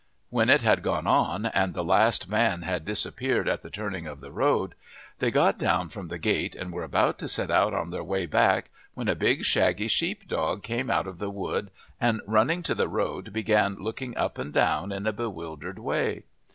When 0.31 0.49
it 0.49 0.63
had 0.63 0.81
gone 0.81 1.05
on 1.05 1.45
and 1.45 1.75
the 1.75 1.83
last 1.83 2.25
van 2.25 2.63
had 2.63 2.85
disappeared 2.85 3.47
at 3.47 3.61
the 3.61 3.69
turning 3.69 4.07
of 4.07 4.19
the 4.19 4.31
road, 4.31 4.73
they 5.19 5.29
got 5.29 5.59
down 5.59 5.89
from 5.89 6.07
the 6.07 6.17
gate 6.17 6.55
and 6.55 6.73
were 6.73 6.81
about 6.83 7.19
to 7.19 7.27
set 7.27 7.51
out 7.51 7.75
on 7.75 7.91
their 7.91 8.03
way 8.03 8.25
back 8.25 8.71
when 8.95 9.07
a 9.07 9.13
big, 9.13 9.45
shaggy 9.45 9.87
sheepdog 9.87 10.63
came 10.63 10.89
out 10.89 11.05
of 11.05 11.19
the 11.19 11.29
wood 11.29 11.69
and 11.99 12.23
running 12.25 12.63
to 12.63 12.73
the 12.73 12.87
road 12.87 13.31
began 13.31 13.75
looking 13.75 14.17
up 14.17 14.39
and 14.39 14.53
down 14.53 14.91
in 14.91 15.05
a 15.05 15.13
bewildered 15.13 15.77
way. 15.77 16.23